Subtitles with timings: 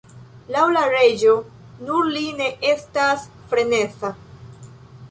[0.55, 1.35] Laŭ la reĝo,
[1.91, 4.15] nur li ne estas freneza.